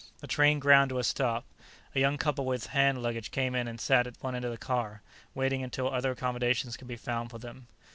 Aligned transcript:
The 0.17 0.25
train 0.25 0.57
ground 0.57 0.89
to 0.89 0.97
a 0.97 1.03
stop. 1.03 1.45
A 1.93 1.99
young 1.99 2.17
couple 2.17 2.43
with 2.43 2.65
hand 2.65 3.03
luggage 3.03 3.29
came 3.29 3.53
in 3.53 3.67
and 3.67 3.79
sat 3.79 4.07
at 4.07 4.17
one 4.19 4.33
end 4.33 4.43
of 4.45 4.49
the 4.49 4.57
car, 4.57 5.03
waiting 5.35 5.61
until 5.61 5.93
other 5.93 6.09
accommodations 6.09 6.75
could 6.75 6.87
be 6.87 6.95
found 6.97 7.29
for 7.29 7.37
them. 7.37 7.67